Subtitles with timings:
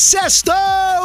[0.00, 0.54] Sextou,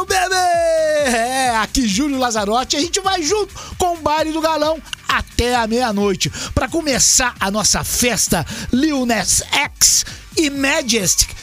[0.06, 0.36] bebê!
[0.36, 5.66] É, aqui Júlio Lazarotti, a gente vai junto com o Baile do Galão até a
[5.66, 11.34] meia-noite para começar a nossa festa Lil Nas X e Majestic.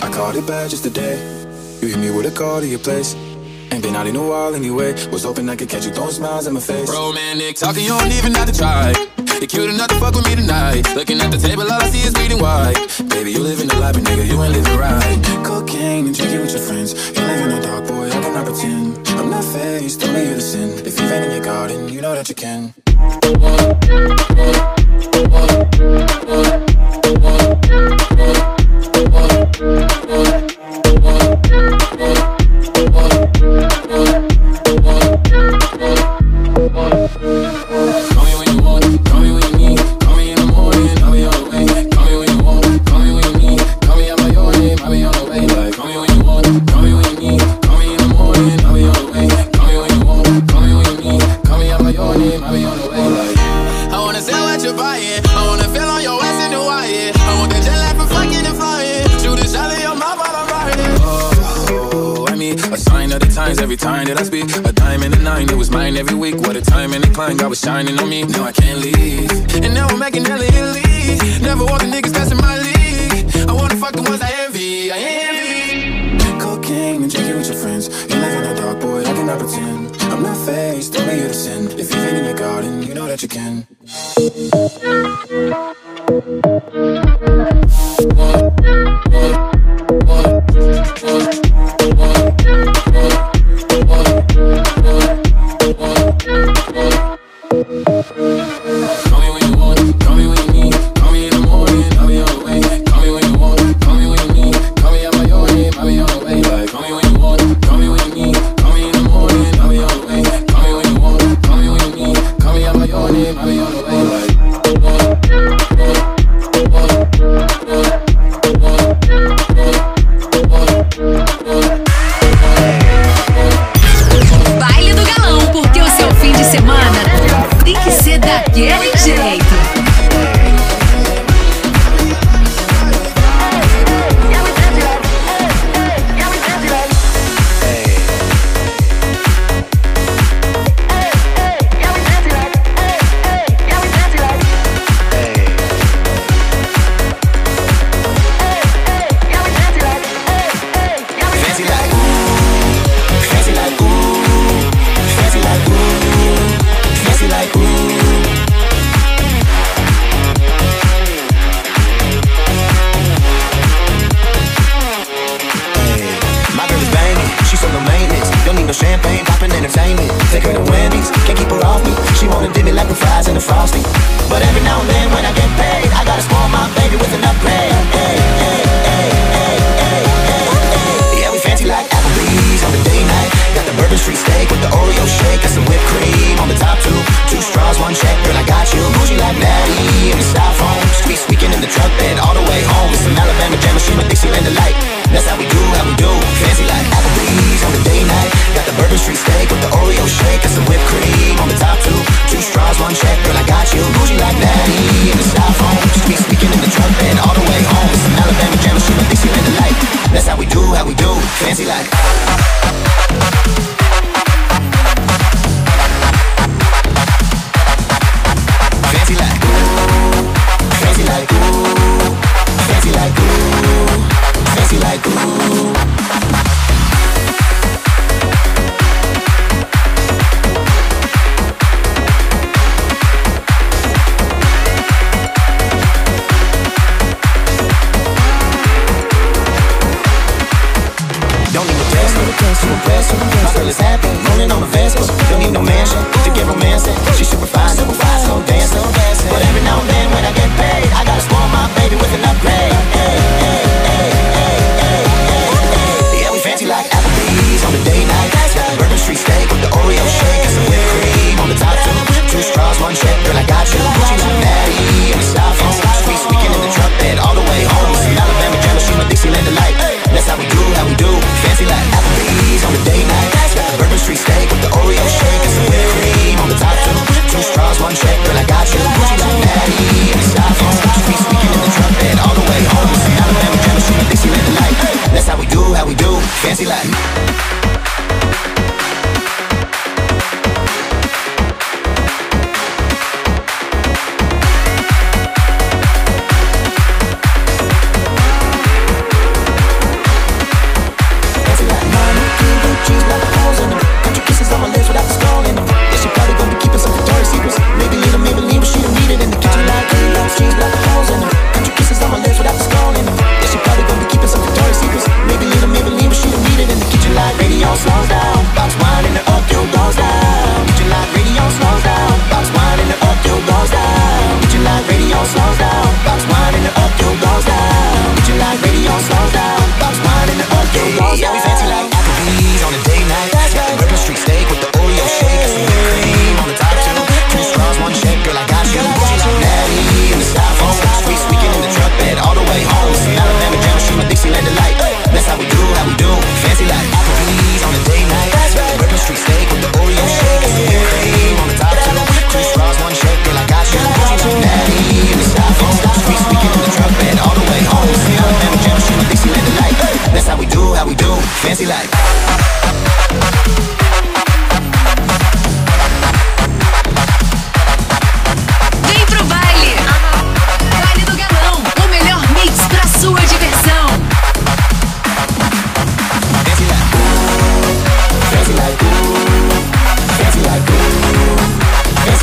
[0.00, 1.43] I caught it bad just today.
[1.94, 3.14] Maybe me with a call to your place.
[3.70, 4.94] Ain't been out in a while anyway.
[5.10, 6.90] Was hoping I could catch you throwing smiles in my face.
[6.90, 8.92] Romantic talking, you don't even have to try.
[9.38, 10.92] You're cute enough to fuck with me tonight.
[10.94, 12.74] Looking at the table, all I see is bleeding white.
[13.08, 15.44] Baby, you livin' the life, but nigga, you ain't living right.
[15.44, 16.94] Cocaine and drinking with your friends.
[16.94, 19.08] You live in a dark, boy, I cannot pretend.
[19.18, 20.70] I'm not faced, only you to sin.
[20.84, 22.74] If you've been in your garden, you know that you can.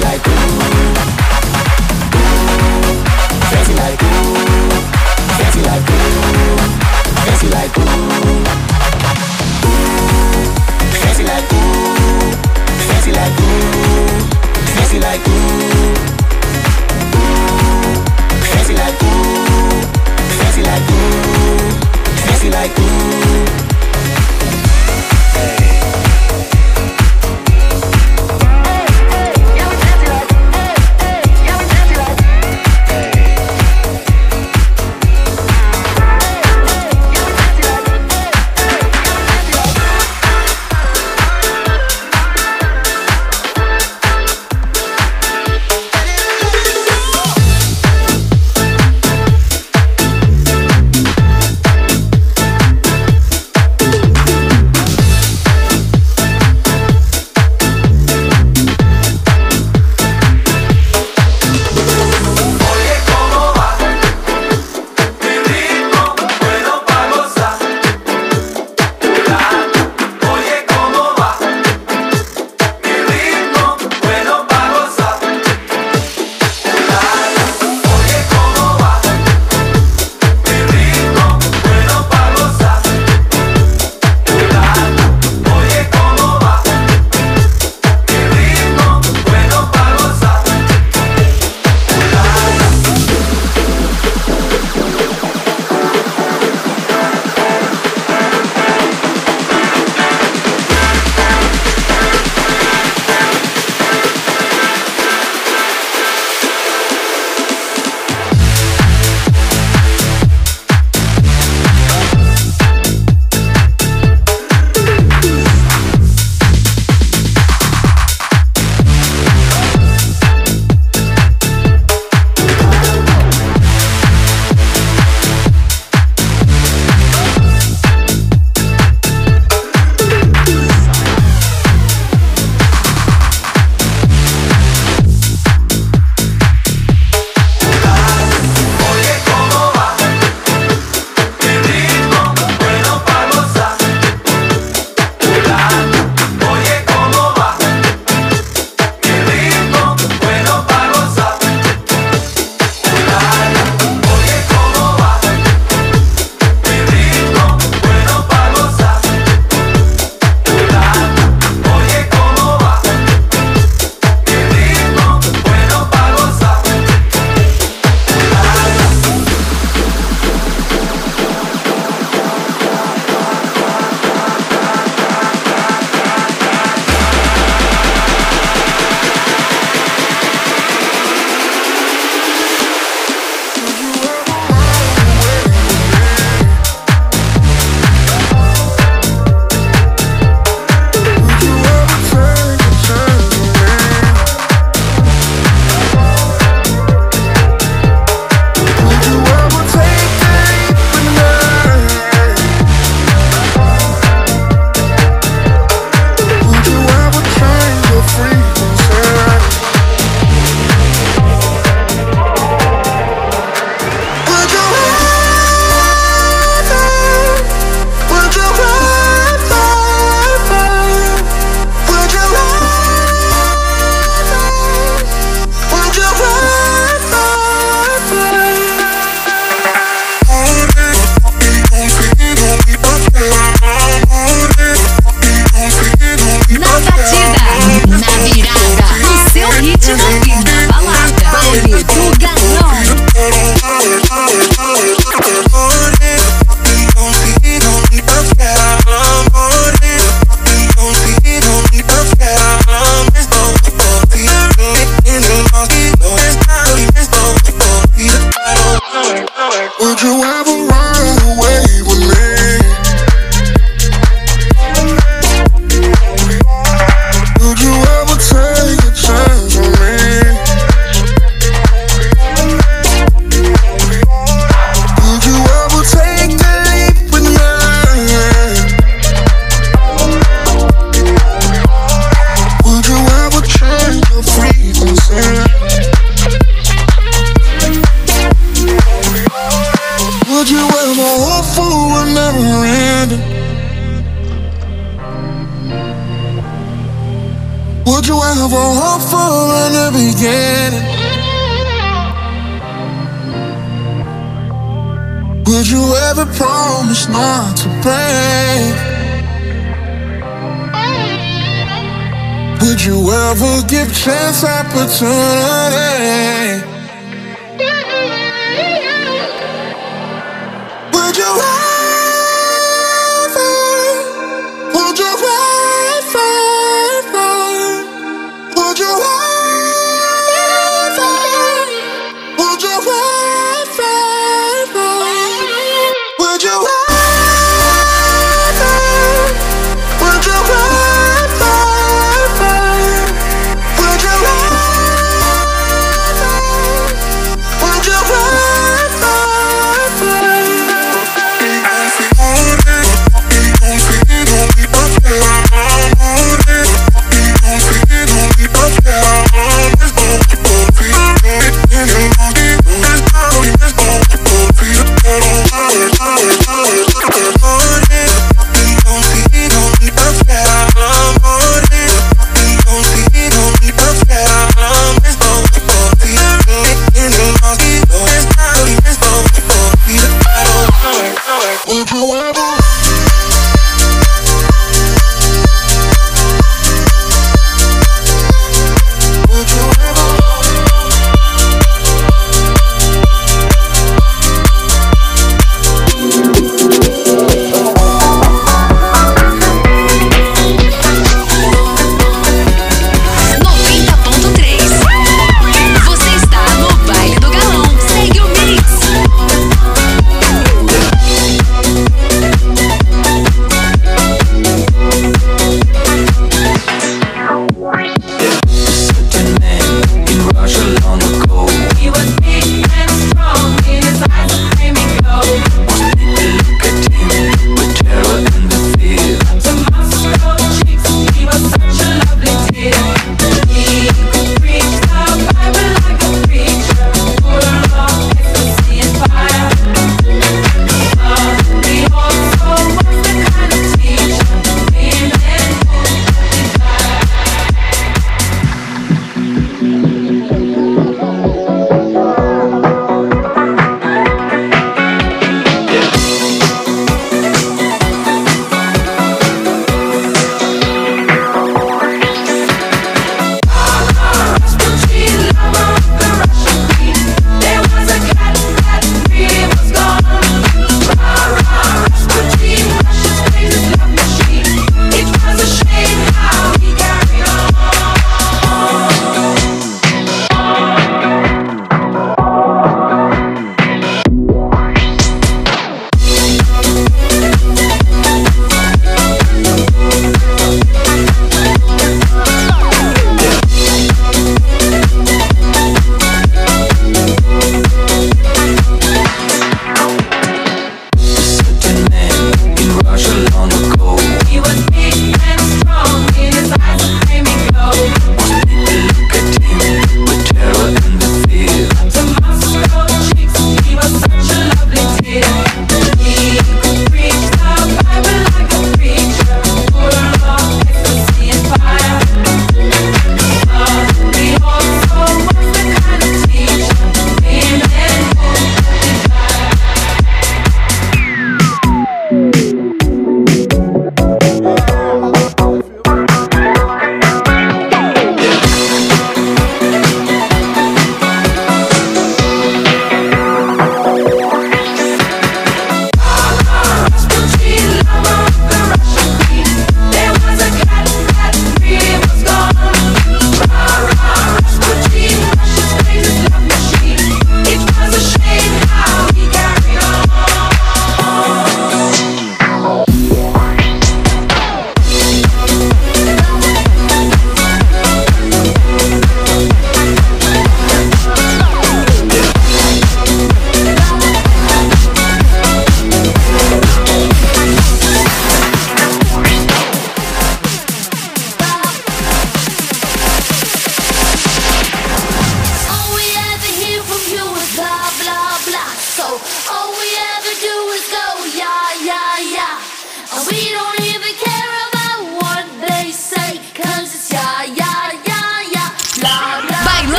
[0.00, 0.83] Like ooh,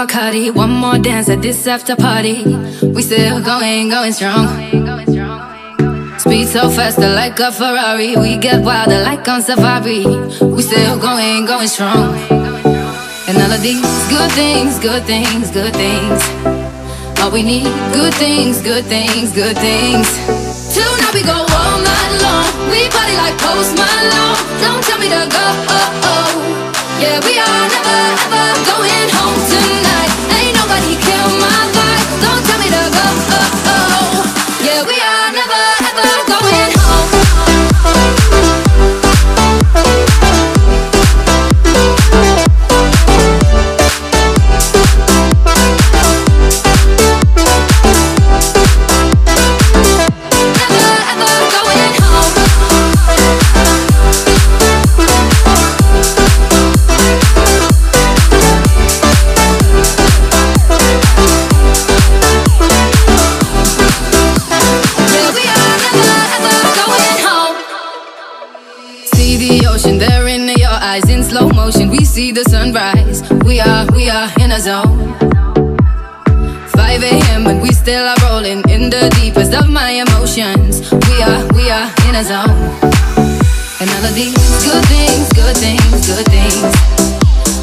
[0.00, 0.54] Bacardi.
[0.54, 2.42] One more dance at this after party.
[2.82, 5.19] We still going, going strong.
[6.30, 8.14] Speed so faster like a Ferrari.
[8.14, 10.06] We get wilder like on safari.
[10.46, 12.14] We still going, going strong.
[13.26, 16.22] And all of these good things, good things, good things.
[17.18, 20.06] All we need, good things, good things, good things.
[20.72, 22.46] Tonight we go all night long.
[22.70, 24.38] We party like Post Malone.
[24.62, 25.46] Don't tell me to go.
[25.66, 26.30] Oh, oh.
[27.02, 29.89] Yeah, we are never ever going home tonight.
[72.20, 73.18] See the sunrise.
[73.48, 75.16] We are, we are in a zone.
[76.76, 77.46] 5 a.m.
[77.46, 80.92] and we still are rolling in the deepest of my emotions.
[81.08, 82.58] We are, we are in a zone.
[83.80, 84.36] And all of these
[84.68, 86.60] good things, good things, good things.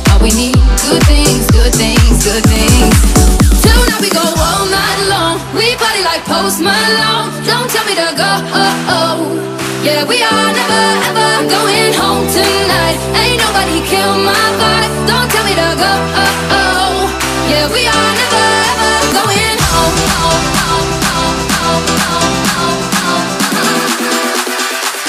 [0.09, 0.57] All we need,
[0.89, 2.97] good things, good things, good things.
[3.61, 5.35] Tonight we go all night long.
[5.53, 7.29] We party like Post Malone.
[7.45, 8.31] Don't tell me to go.
[8.57, 9.66] Oh, oh.
[9.83, 12.97] Yeah, we are never ever going home tonight.
[13.21, 14.91] Ain't nobody kill my vibe.
[15.07, 15.91] Don't tell me to go.
[16.21, 16.95] Oh, oh.
[17.49, 19.95] Yeah, we are never ever going home.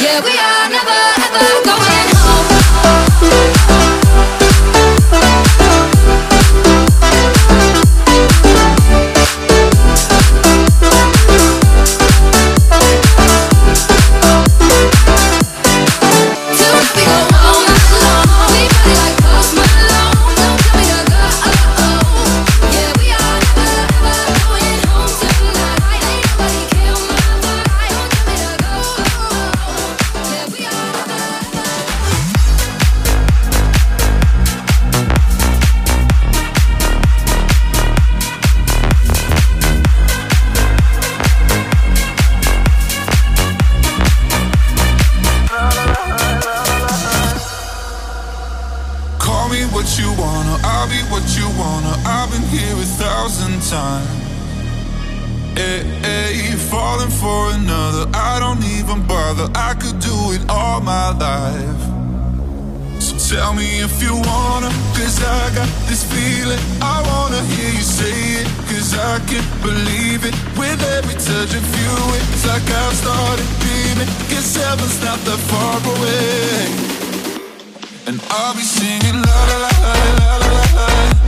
[0.00, 2.17] Yeah, we are never ever going home.
[71.31, 71.93] Of you,
[72.33, 74.09] it's like I've started dreaming.
[74.31, 76.64] Guess heaven's not that far away.
[78.07, 81.28] And I'll be singing la la la la la la la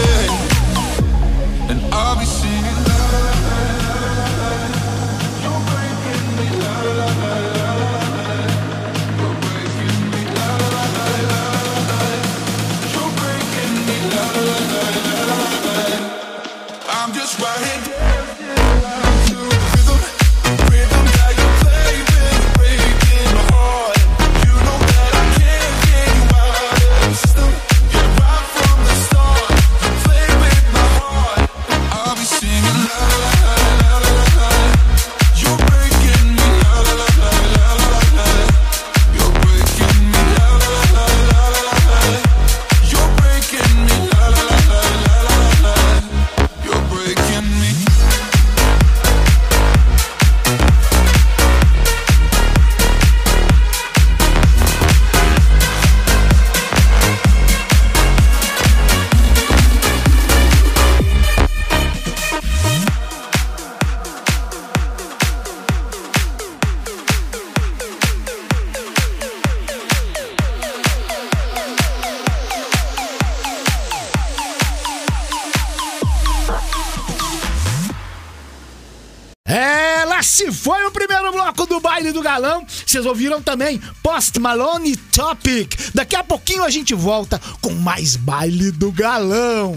[82.41, 85.75] Balão, vocês ouviram também Post Malone Topic.
[85.93, 89.73] Daqui a pouquinho a gente volta com mais baile do galão.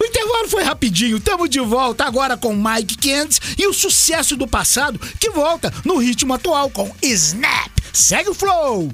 [0.00, 4.46] O intervalo foi rapidinho, tamo de volta agora com Mike Kent e o sucesso do
[4.46, 7.70] passado que volta no ritmo atual com Snap.
[7.92, 8.92] Segue o flow!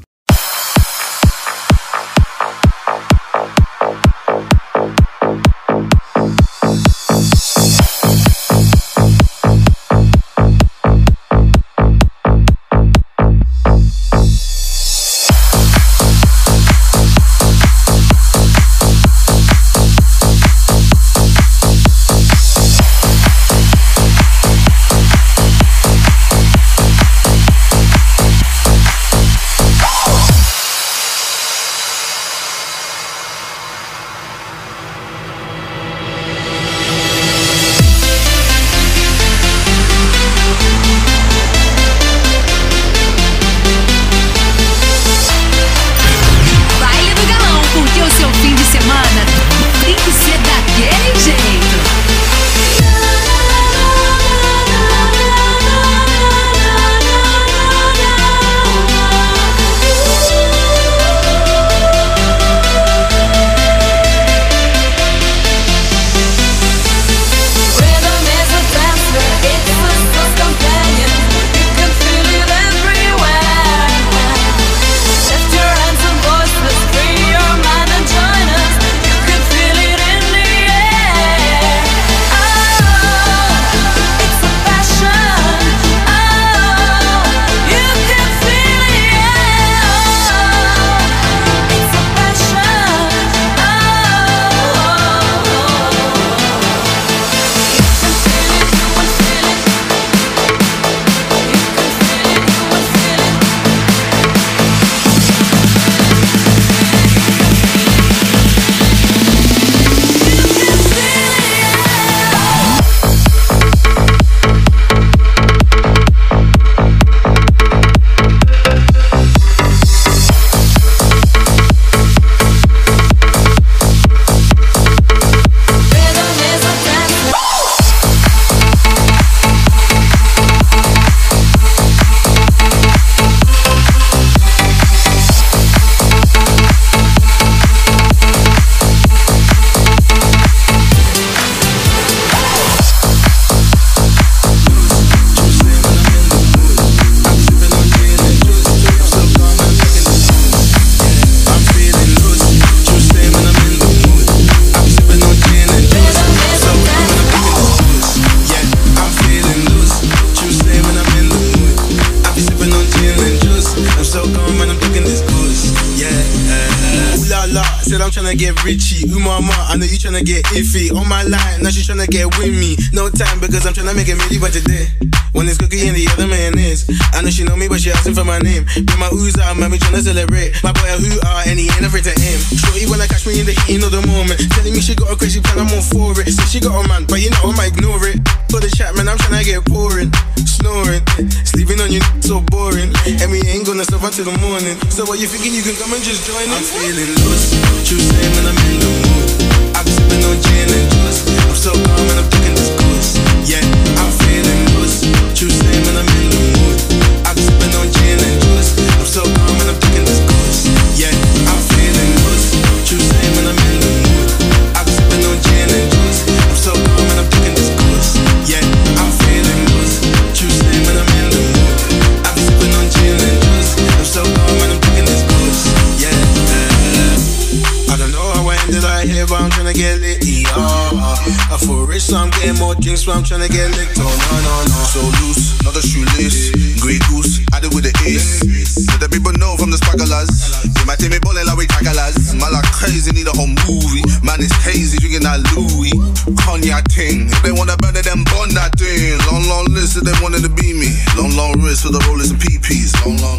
[232.10, 234.10] So I'm getting more drinks, while I'm trying to get licked on.
[234.10, 234.78] No, no, no.
[234.90, 236.50] So loose, not a shoeless.
[236.82, 238.42] Grey goose, added with the ace.
[238.90, 240.26] Let the people know from the sparklers.
[240.66, 242.34] You might take me balling like we tackles.
[242.34, 244.02] My like crazy, need a whole movie.
[244.26, 245.94] Man, it's hazy, drinking that Louis.
[246.34, 247.30] Cognac thing.
[247.30, 249.14] If they wanna burn it, then burn that thing.
[249.30, 250.90] Long, long list if they wanted to be me.
[251.14, 252.90] Long, long wrist for the rollers and PPs.
[253.06, 253.38] Long, long.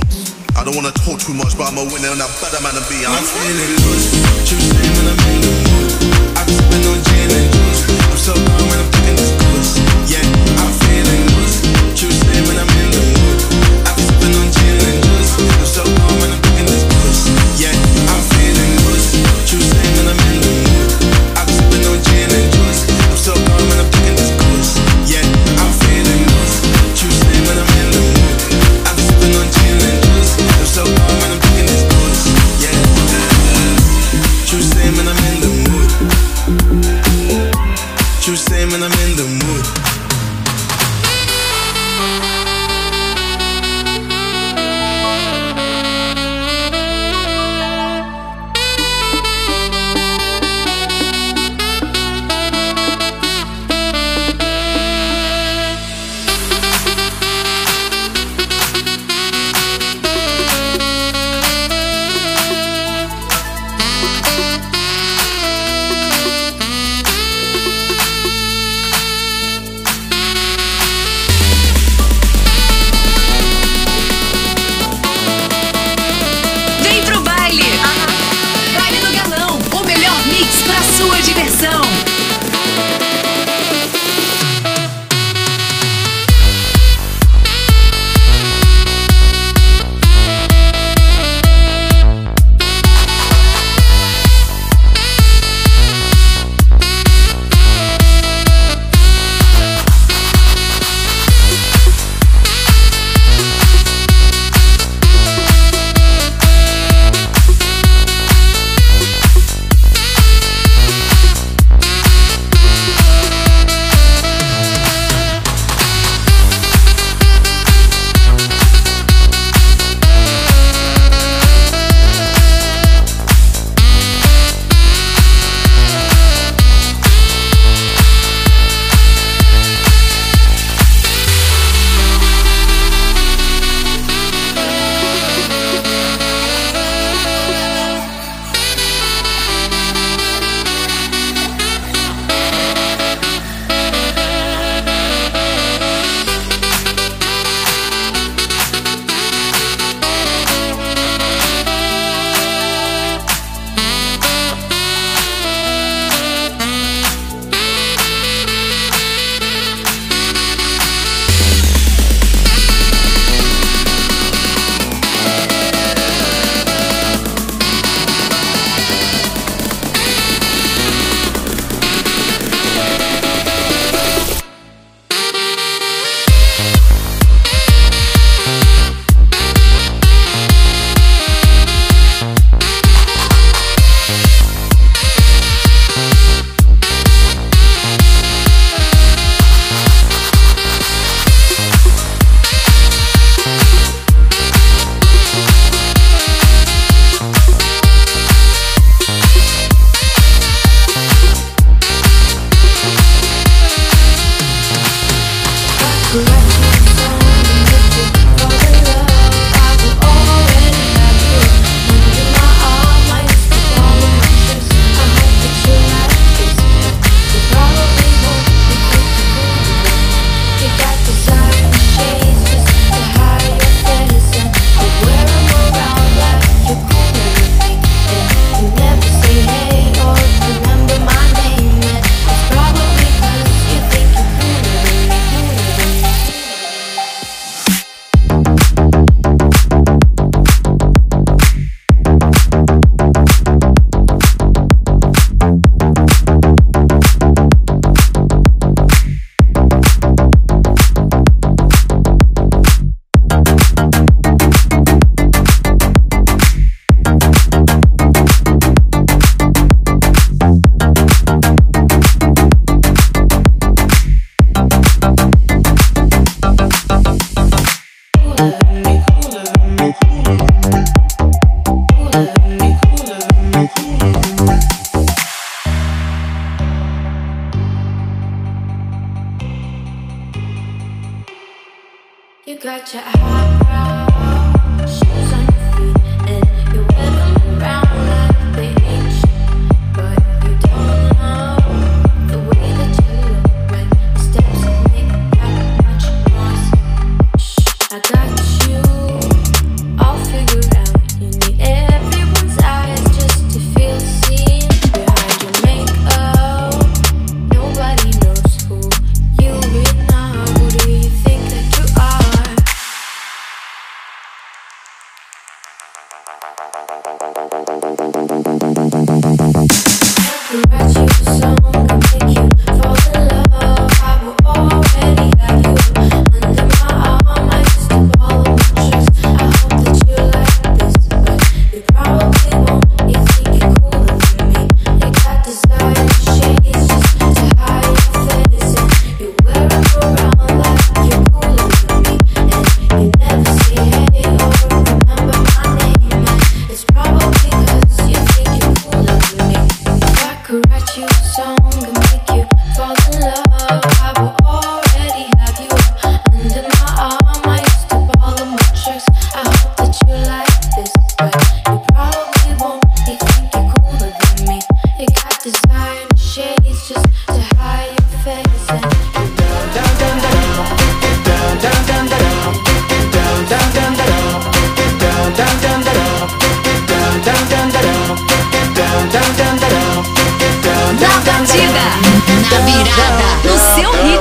[0.56, 3.04] I don't wanna talk too much, but I'm a winner and I'm better man be
[3.04, 3.20] Beyonce.
[3.20, 4.08] I'm feeling loose.
[4.48, 6.40] She in the mood.
[6.40, 7.51] I've been sipping on gin and
[8.22, 10.12] so long when I'm thinking this course.
[10.12, 10.41] Yeah.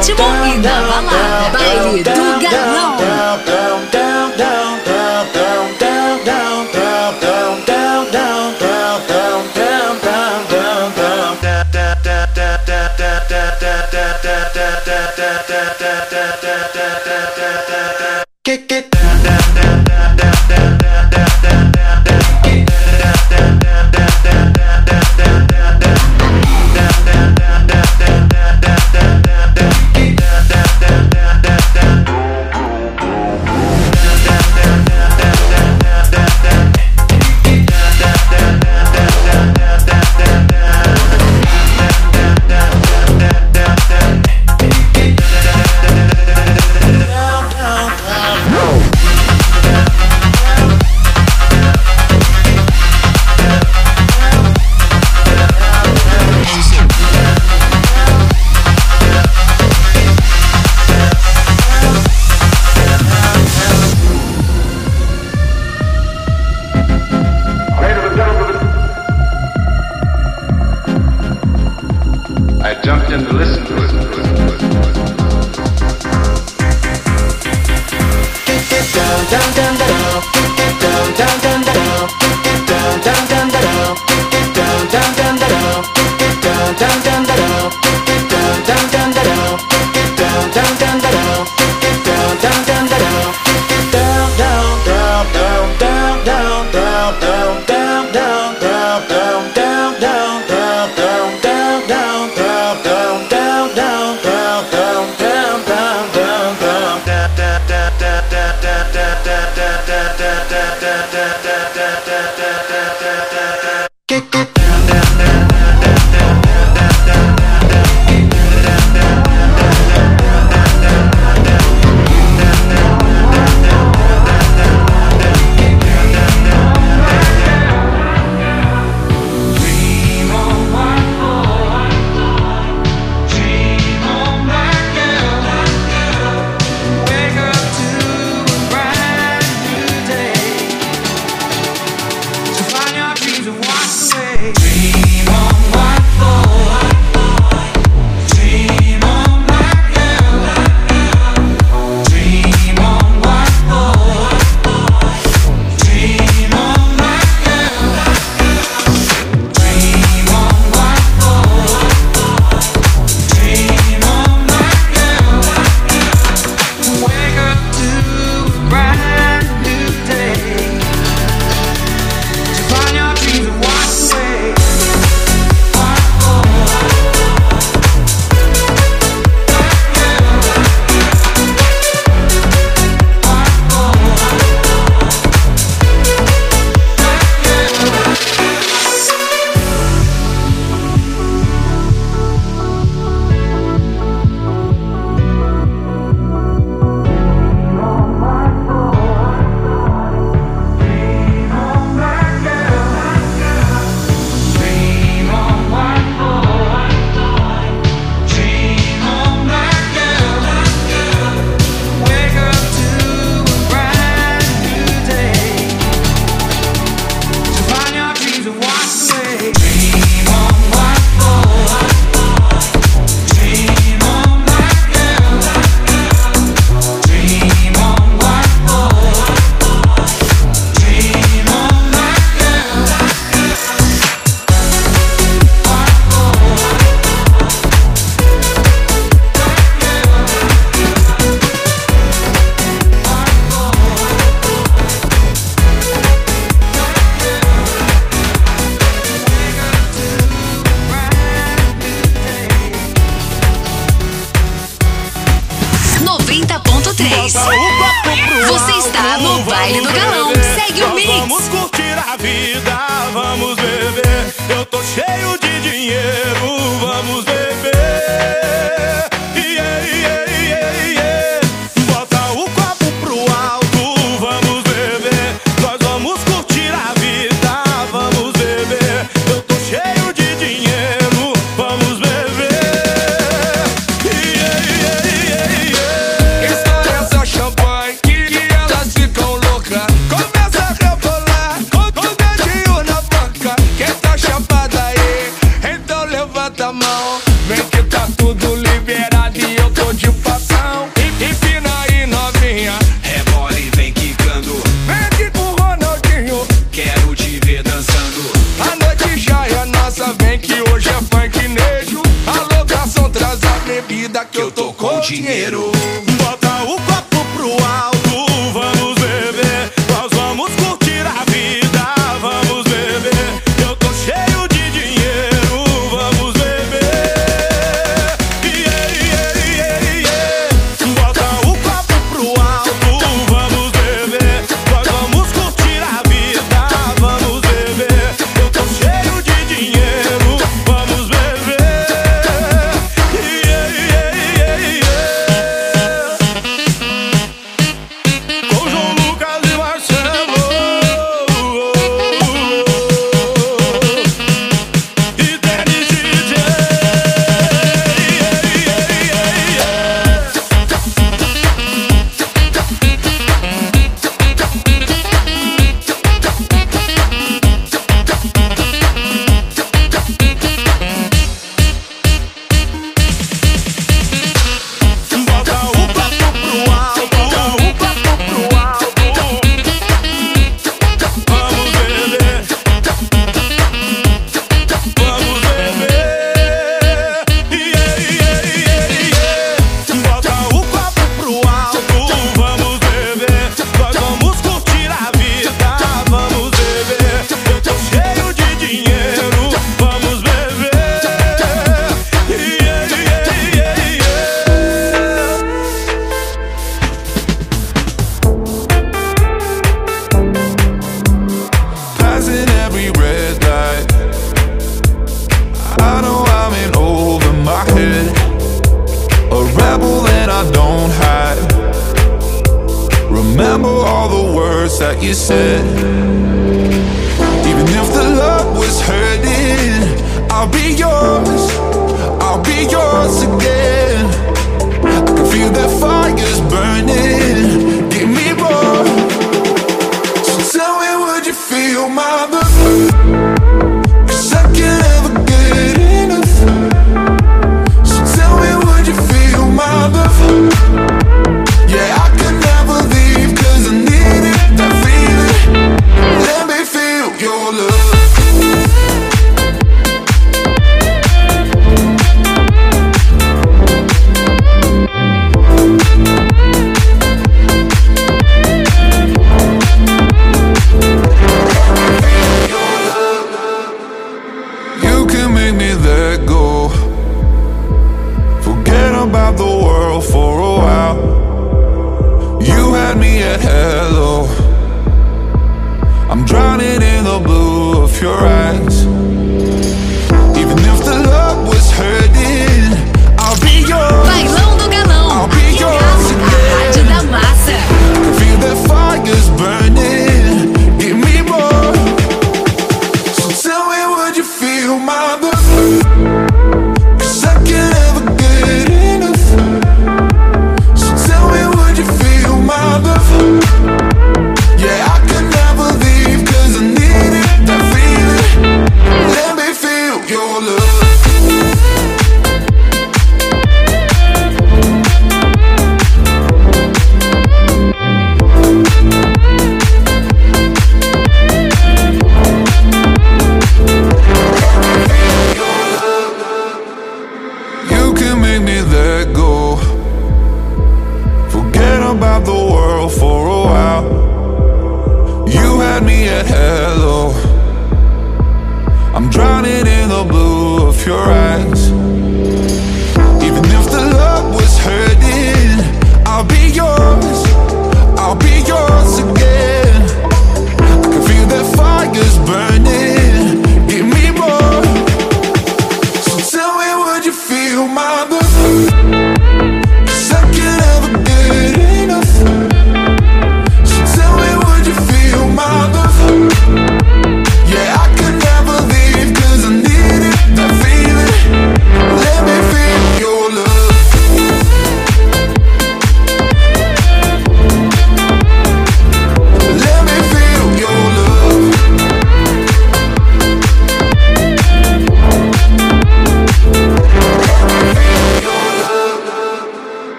[0.00, 1.50] Ritmo e na balada.
[1.52, 2.79] Baile do galão.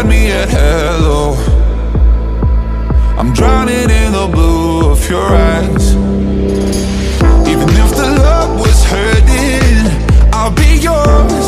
[0.00, 1.34] had me at hello.
[3.18, 5.94] I'm drowning in the blue of your eyes.
[7.46, 11.39] Even if the love was hurting I'll be yours.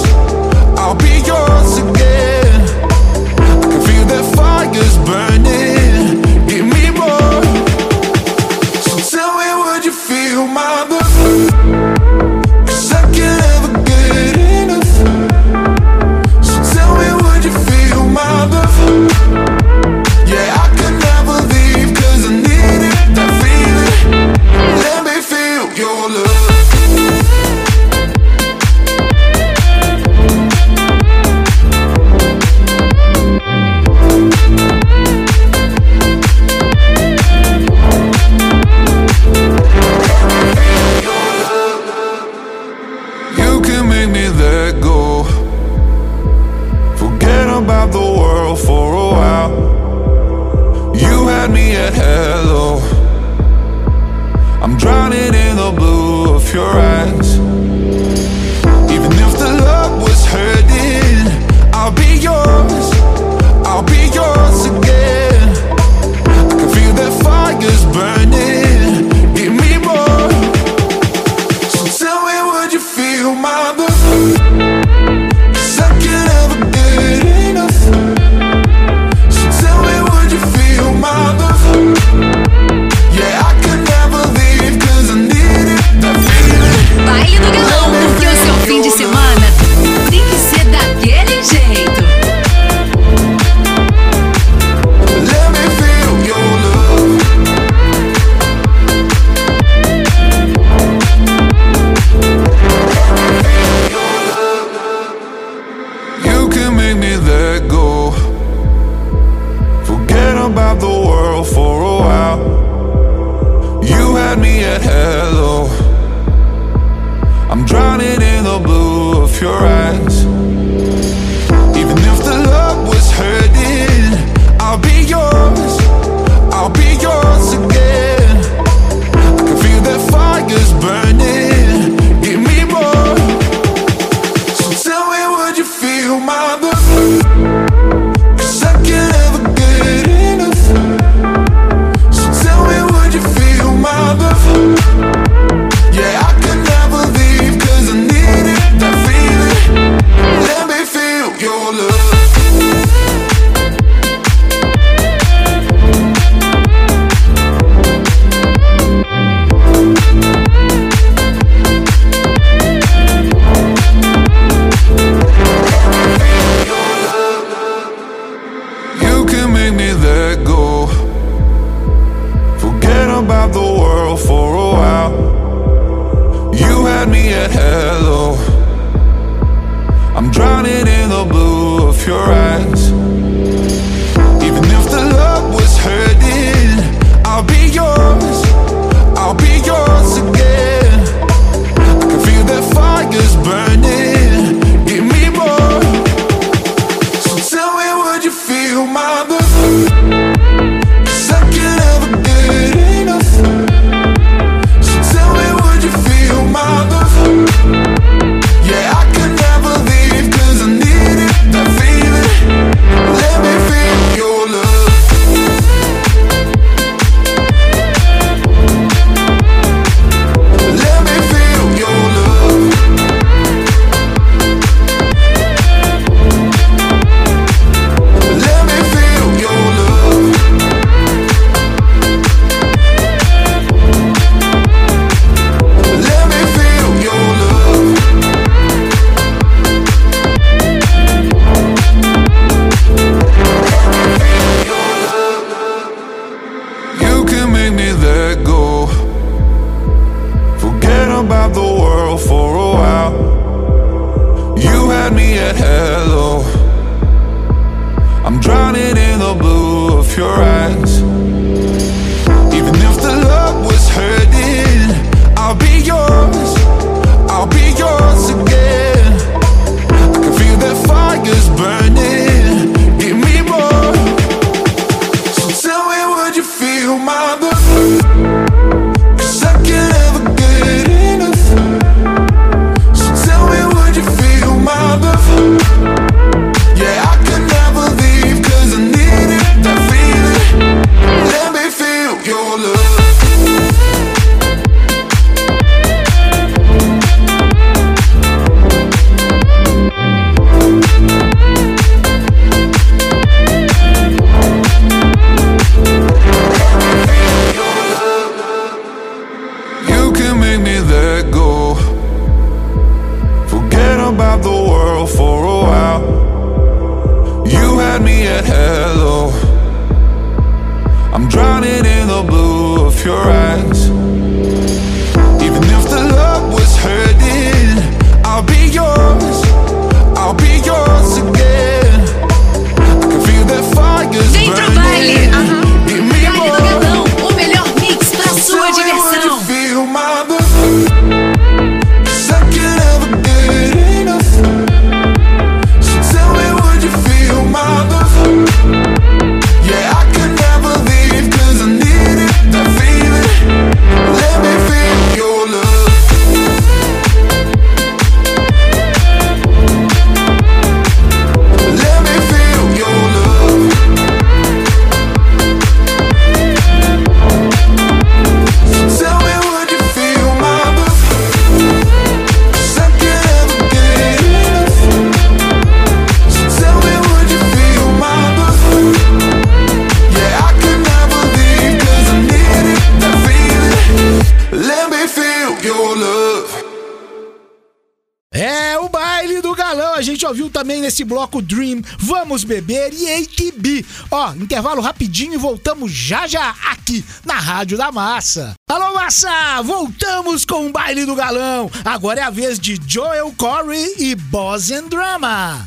[390.63, 393.85] também nesse bloco Dream, Vamos Beber e ATB.
[394.13, 398.55] Ó, intervalo rapidinho e voltamos já já aqui na Rádio da Massa.
[398.71, 399.61] Alô, Massa!
[399.65, 401.69] Voltamos com o Baile do Galão.
[401.85, 405.65] Agora é a vez de Joel Corey e Boss and Drama.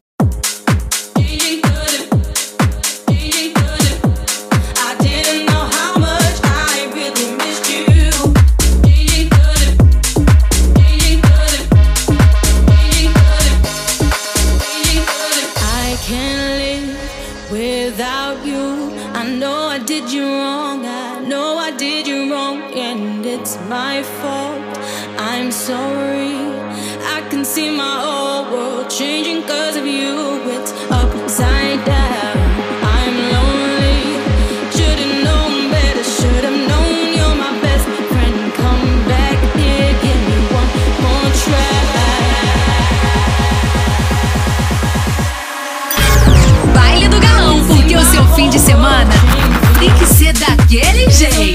[48.36, 49.10] fim de semana
[49.80, 51.55] tem que ser daquele jeito.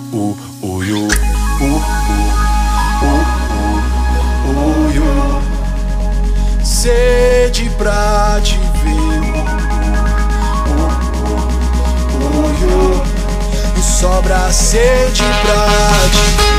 [14.21, 16.50] Sobra sede pra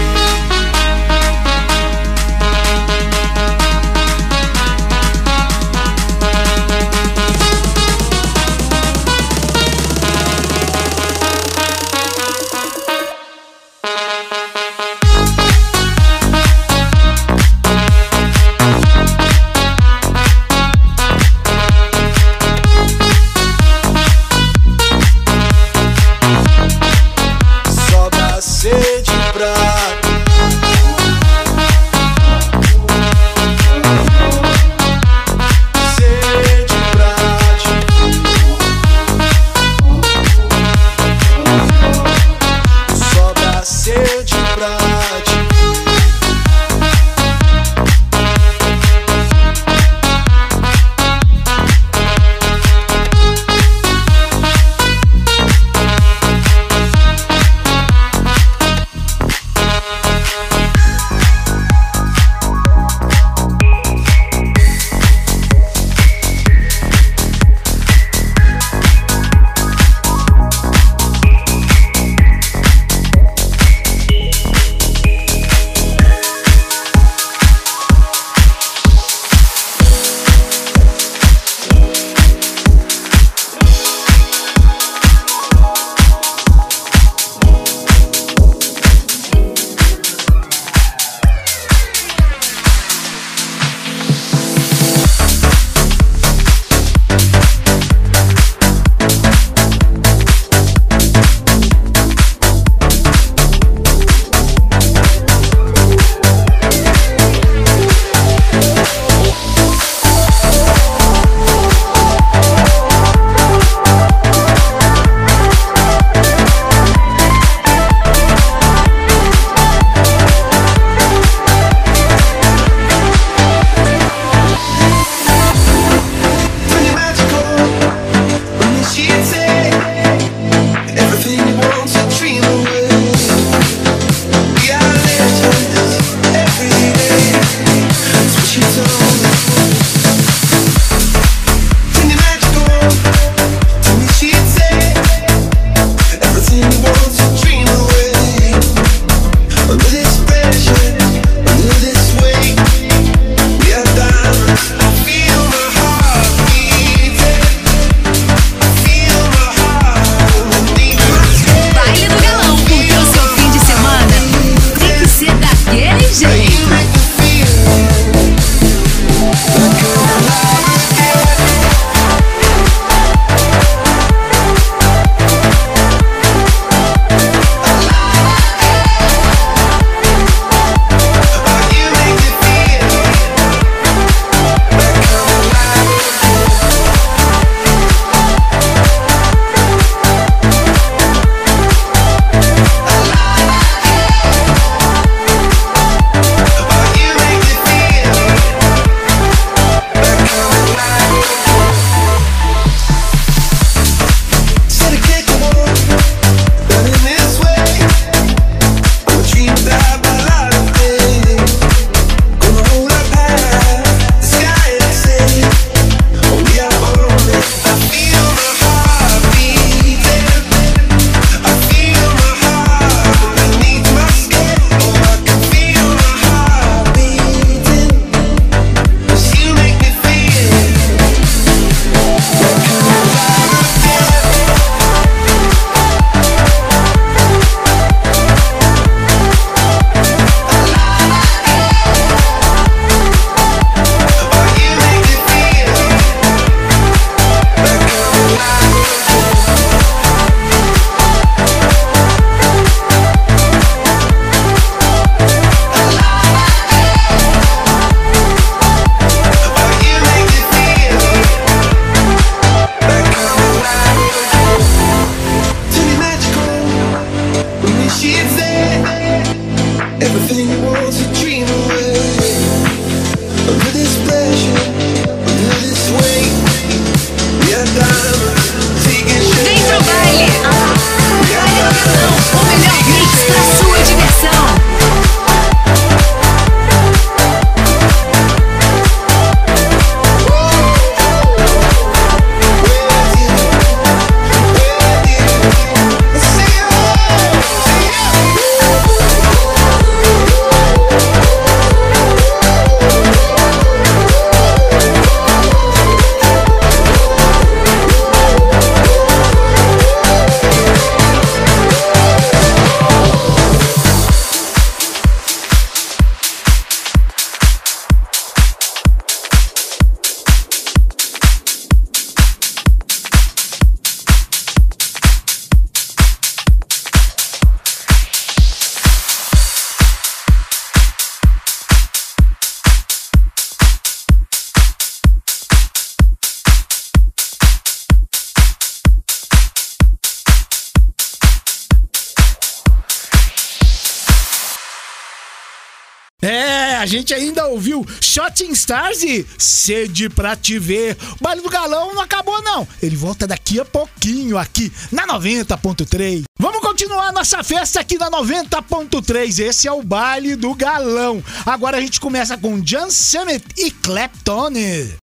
[347.12, 350.96] gente ainda ouviu Shooting Stars e Sede pra te ver.
[351.20, 352.66] O baile do galão não acabou, não.
[352.82, 356.22] Ele volta daqui a pouquinho aqui na 90.3.
[356.38, 359.38] Vamos continuar nossa festa aqui na 90.3.
[359.44, 361.22] Esse é o baile do galão.
[361.44, 365.01] Agora a gente começa com Jan Summit e Clapton.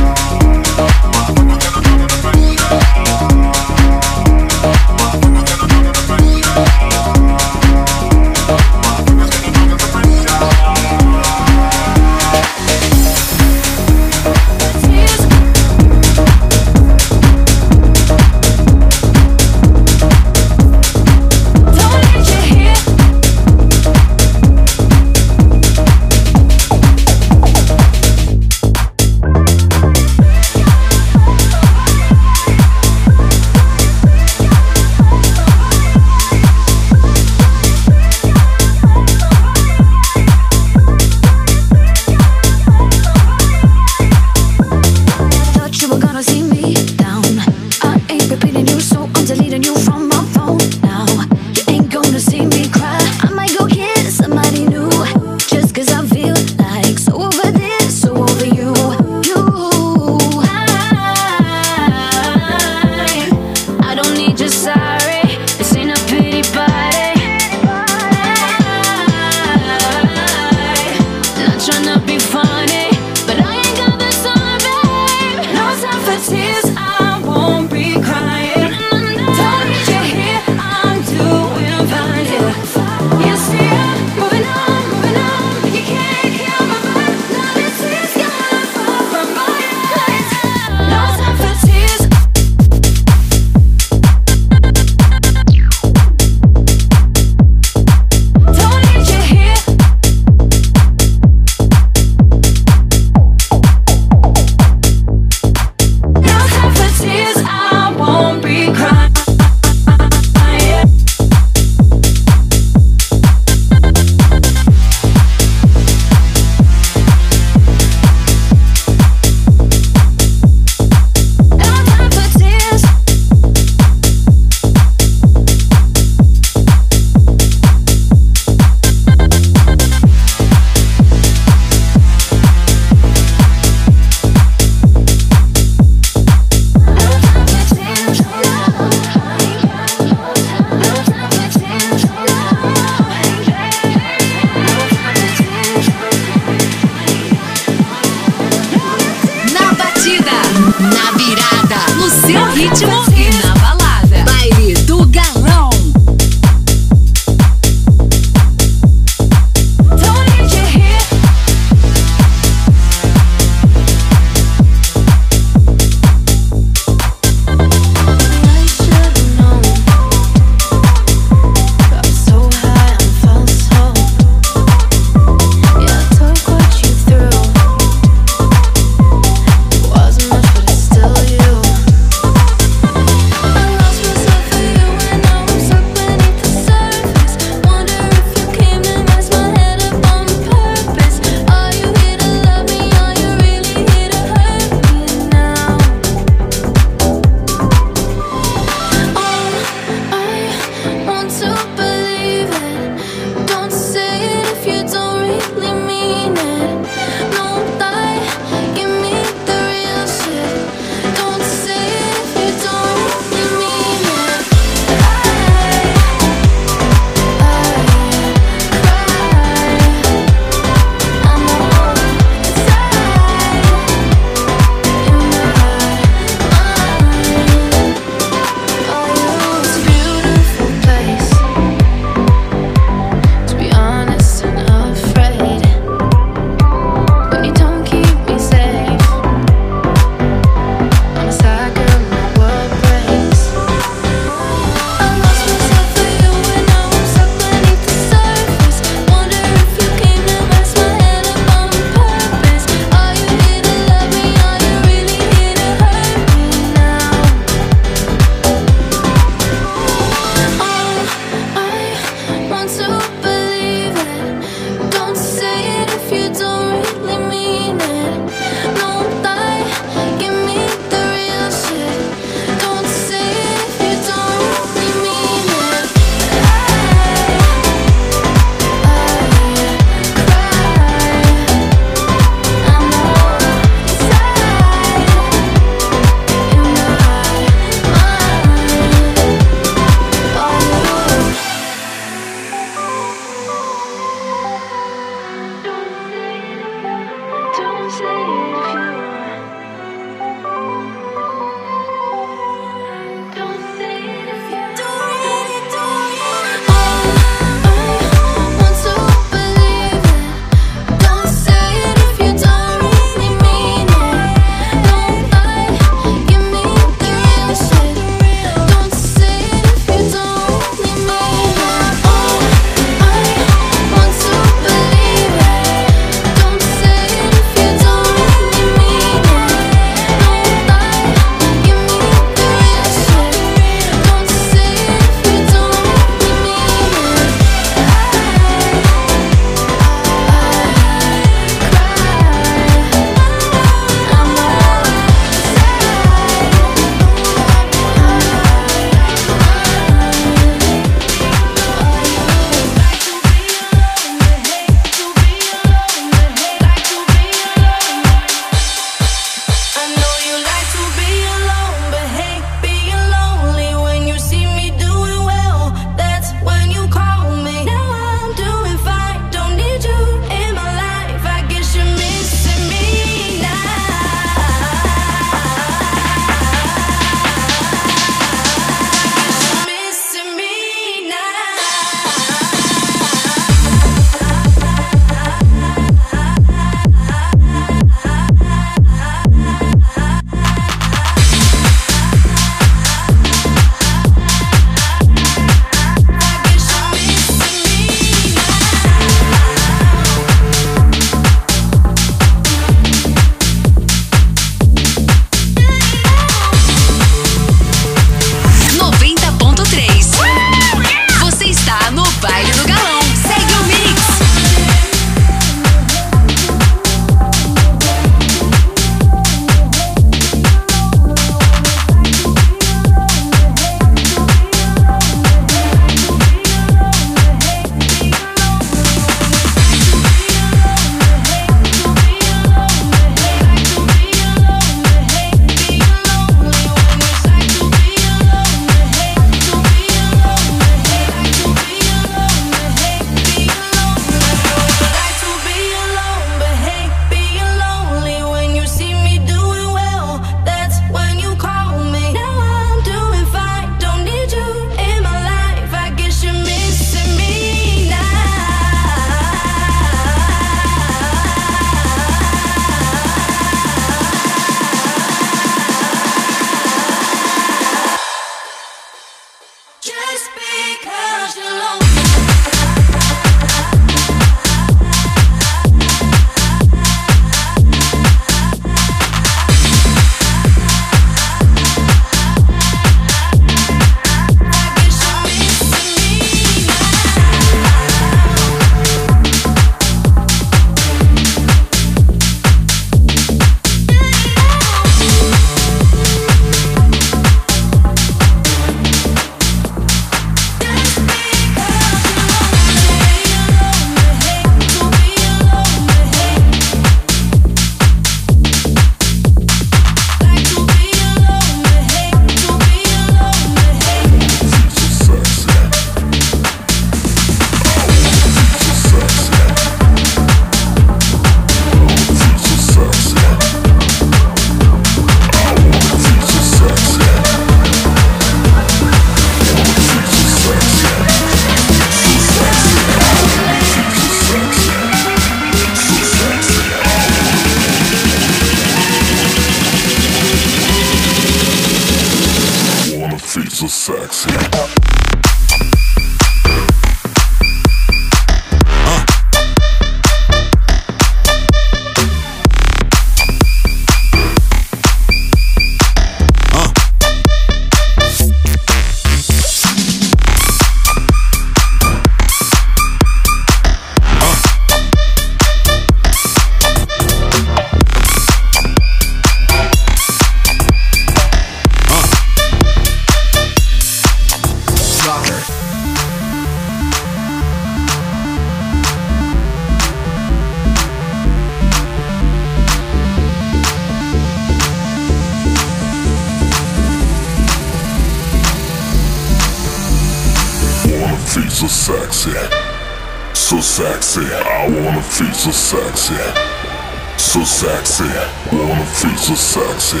[598.52, 600.00] wanna feel so sexy.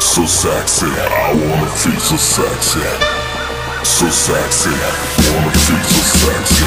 [0.00, 2.80] So sexy, I wanna feel so sexy.
[3.84, 6.66] So sexy, wanna feel so sexy.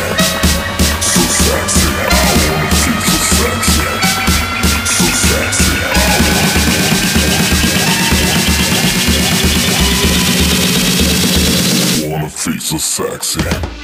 [1.02, 2.14] So sexy, I
[2.48, 3.90] wanna feel so sexy.
[4.96, 5.76] So sexy,
[11.82, 13.81] I wanna feel so sexy.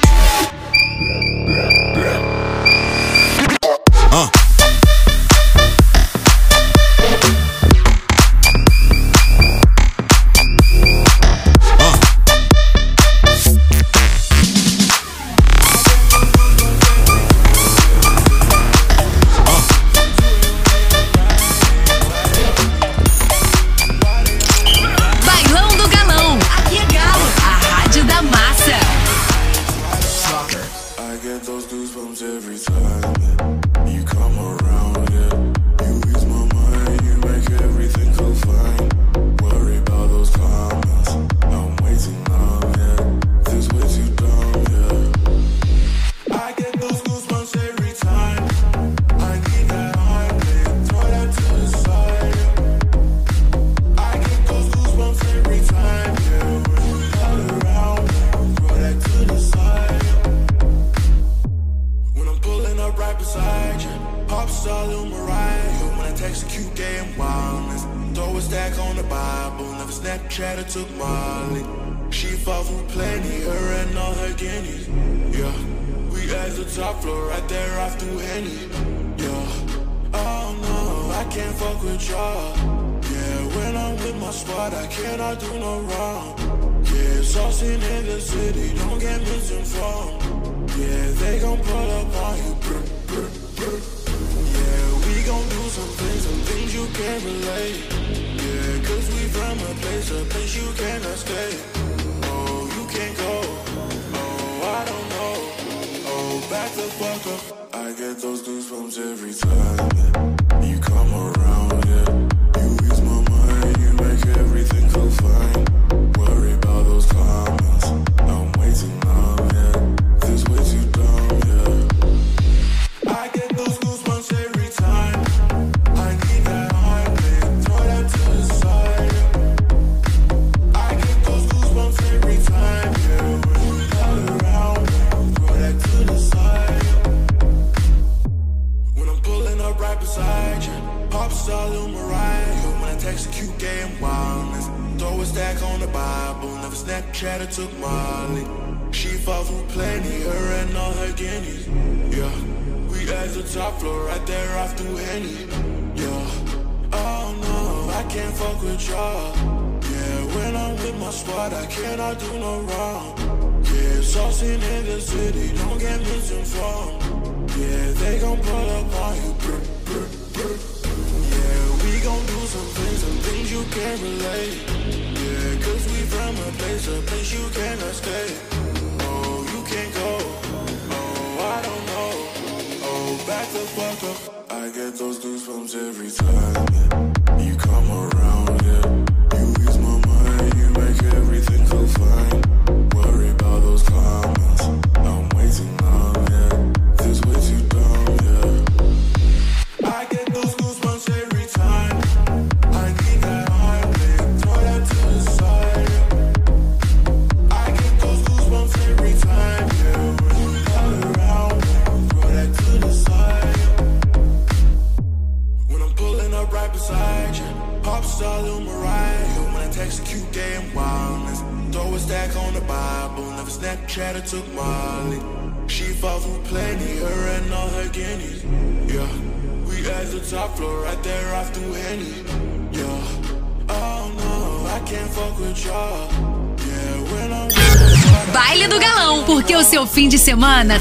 [240.27, 240.77] semana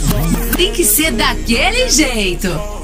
[0.57, 2.76] tem que ser daquele jeito.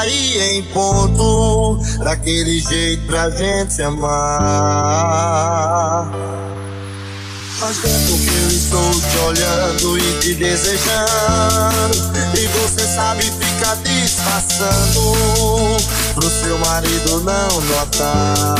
[0.00, 4.10] estaria em ponto daquele jeito pra gente se amar.
[7.58, 10.80] Faz tempo que eu estou te olhando e te desejando
[12.34, 15.76] E você sabe ficar disfarçando
[16.14, 18.56] Pro seu marido não notar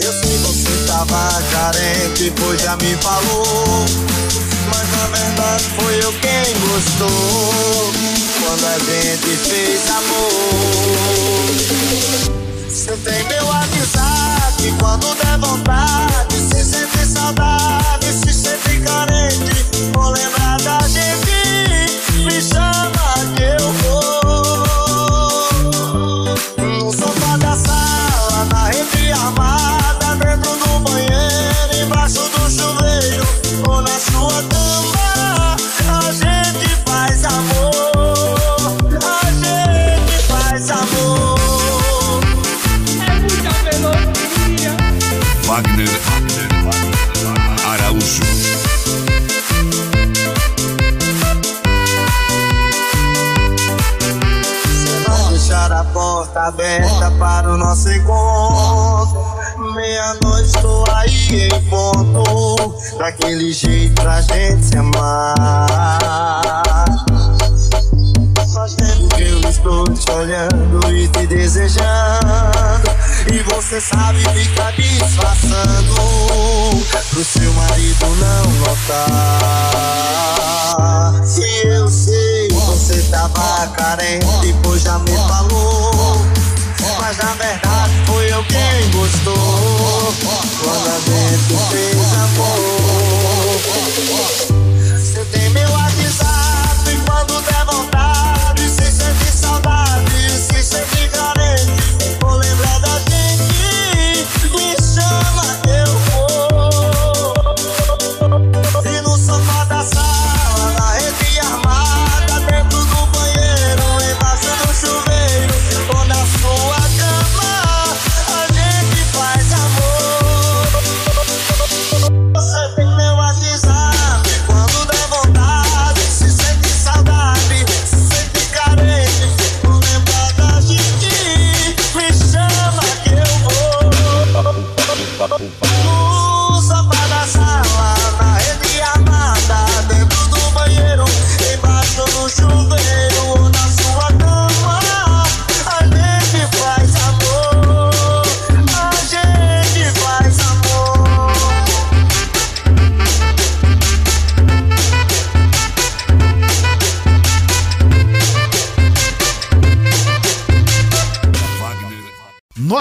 [0.00, 3.84] Eu sei você tava carente, pois já me falou
[4.68, 8.15] Mas na verdade foi eu quem gostou
[8.46, 10.30] quando a gente fez amor.
[12.68, 16.36] Você tem meu amizade quando der vontade.
[16.36, 22.22] Se sentir saudade, se sentir carente, vou lembrar da gente.
[22.24, 22.85] Me chama.
[62.98, 65.34] Daquele jeito pra gente se amar.
[68.54, 71.76] Faz tempo que eu estou te olhando e te desejando.
[73.32, 75.94] E você sabe ficar disfarçando
[77.10, 80.06] Pro seu marido não notar.
[81.24, 86.24] Se eu sei, você tava carente Pois já me falou
[87.00, 90.14] Mas na verdade foi eu quem gostou.
[90.62, 92.86] Quando a gente fez amor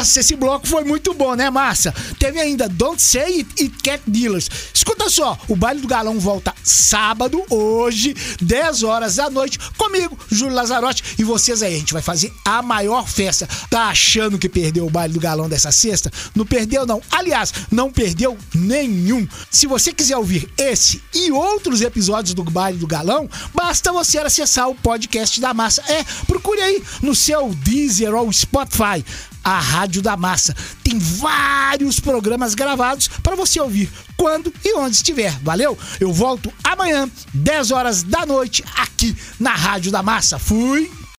[0.06, 1.91] Nossa, esse bloco foi muito bom, né, Massa?
[2.19, 4.48] Teve ainda Don't Say It e Cat Dealers.
[4.72, 10.53] Escuta só, o Baile do Galão volta sábado, hoje, 10 horas da noite, comigo, Júlio
[10.53, 11.73] Lazarotti, e vocês aí.
[11.73, 13.49] A gente vai fazer a maior festa.
[13.68, 16.11] Tá achando que perdeu o Baile do Galão dessa sexta?
[16.36, 17.02] Não perdeu, não.
[17.10, 19.27] Aliás, não perdeu nenhum.
[19.49, 24.69] Se você quiser ouvir esse e outros episódios do Baile do Galão, basta você acessar
[24.69, 25.82] o podcast da Massa.
[25.88, 29.03] É, procure aí no seu Deezer ou Spotify
[29.45, 30.55] a Rádio da Massa.
[30.84, 35.31] Tem vários programas gravados para você ouvir quando e onde estiver.
[35.43, 35.77] Valeu?
[35.99, 40.39] Eu volto amanhã, 10 horas da noite, aqui na Rádio da Massa.
[40.39, 41.05] Fui!